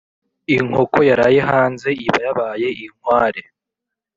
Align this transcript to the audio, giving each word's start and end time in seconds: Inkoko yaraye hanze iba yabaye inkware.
Inkoko 0.55 0.97
yaraye 1.09 1.39
hanze 1.49 1.89
iba 2.05 2.17
yabaye 2.25 2.67
inkware. 2.85 3.41